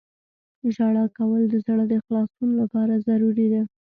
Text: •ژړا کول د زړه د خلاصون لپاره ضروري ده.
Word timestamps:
•ژړا 0.75 1.05
کول 1.17 1.41
د 1.49 1.55
زړه 1.65 1.83
د 1.91 1.95
خلاصون 2.05 2.49
لپاره 2.61 2.93
ضروري 3.07 3.47
ده. 3.53 3.61